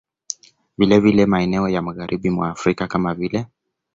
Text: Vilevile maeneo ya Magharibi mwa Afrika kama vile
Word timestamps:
Vilevile 0.77 1.25
maeneo 1.25 1.69
ya 1.69 1.81
Magharibi 1.81 2.29
mwa 2.29 2.49
Afrika 2.49 2.87
kama 2.87 3.13
vile 3.13 3.45